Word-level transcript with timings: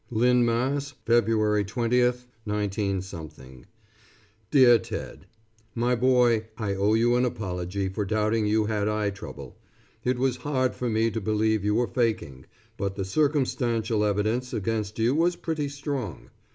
LYNN, 0.09 0.43
MASS., 0.43 0.95
_February 1.05 1.63
20, 1.63 2.11
19_ 2.47 3.01
DEAR 4.49 4.79
TED: 4.79 5.27
My 5.75 5.93
boy, 5.93 6.47
I 6.57 6.73
owe 6.73 6.95
you 6.95 7.15
an 7.17 7.23
apology 7.25 7.87
for 7.87 8.03
doubting 8.03 8.47
you 8.47 8.65
had 8.65 8.87
eye 8.87 9.11
trouble. 9.11 9.59
It 10.03 10.17
was 10.17 10.37
hard 10.37 10.73
for 10.73 10.89
me 10.89 11.11
to 11.11 11.21
believe 11.21 11.63
you 11.63 11.75
were 11.75 11.85
faking; 11.85 12.47
but 12.77 12.95
the 12.95 13.05
circumstantial 13.05 14.03
evidence 14.03 14.53
against 14.53 14.97
you 14.97 15.13
was 15.13 15.35
pretty 15.35 15.69
strong. 15.69 16.31